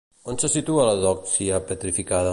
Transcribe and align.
On 0.31 0.37
se 0.43 0.49
situa 0.53 0.87
la 0.87 0.95
Dochia 1.03 1.63
petrificada? 1.73 2.29